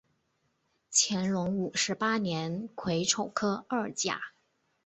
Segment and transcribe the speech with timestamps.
[0.91, 4.33] 乾隆五十八年癸丑科二甲。